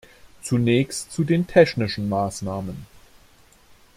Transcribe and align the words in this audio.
Zunächst 0.41 1.11
zu 1.11 1.23
den 1.23 1.45
technischen 1.45 2.09
Maßnahmen. 2.09 2.87